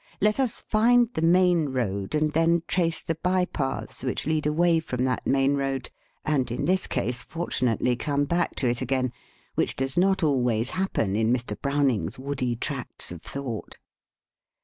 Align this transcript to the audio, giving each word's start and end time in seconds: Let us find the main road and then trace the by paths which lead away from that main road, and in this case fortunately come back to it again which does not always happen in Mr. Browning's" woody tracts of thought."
Let 0.19 0.39
us 0.39 0.61
find 0.61 1.09
the 1.13 1.21
main 1.21 1.69
road 1.69 2.15
and 2.15 2.31
then 2.33 2.63
trace 2.67 3.03
the 3.03 3.13
by 3.13 3.45
paths 3.45 4.03
which 4.03 4.25
lead 4.25 4.47
away 4.47 4.79
from 4.79 5.03
that 5.03 5.27
main 5.27 5.53
road, 5.53 5.91
and 6.25 6.49
in 6.49 6.65
this 6.65 6.87
case 6.87 7.21
fortunately 7.21 7.95
come 7.95 8.25
back 8.25 8.55
to 8.55 8.67
it 8.67 8.81
again 8.81 9.11
which 9.53 9.75
does 9.75 9.99
not 9.99 10.23
always 10.23 10.71
happen 10.71 11.15
in 11.15 11.31
Mr. 11.31 11.55
Browning's" 11.61 12.17
woody 12.17 12.55
tracts 12.55 13.11
of 13.11 13.21
thought." 13.21 13.77